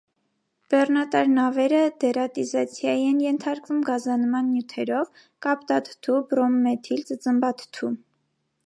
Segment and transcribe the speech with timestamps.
[0.73, 7.97] Բեռնատար նավերը դերատիզացիայի են ենթարկվում գազանման նյութերով՝ կապտաթթու, բրոմմեթիլ, ծծմբաթթու։